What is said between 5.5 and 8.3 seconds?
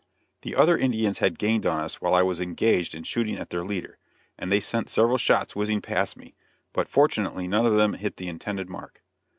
whizzing past me, but fortunately none of them hit the